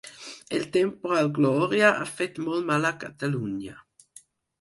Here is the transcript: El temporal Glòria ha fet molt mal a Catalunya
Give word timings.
El 0.59 0.63
temporal 0.77 1.29
Glòria 1.35 1.91
ha 1.97 2.07
fet 2.21 2.39
molt 2.45 2.65
mal 2.71 2.89
a 2.91 2.93
Catalunya 3.05 3.77